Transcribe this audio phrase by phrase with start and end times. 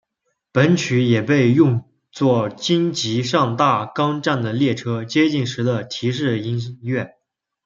[0.51, 7.17] 本曲也被用作京急上大冈站的列车接近时的提示音乐。